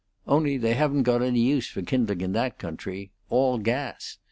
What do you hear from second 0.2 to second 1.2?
Only they haven't